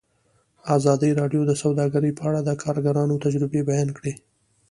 [0.77, 4.13] ازادي راډیو د سوداګري په اړه د کارګرانو تجربې بیان کړي.